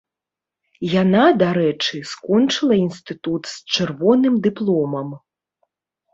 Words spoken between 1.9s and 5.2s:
скончыла інстытут з чырвоным дыпломам.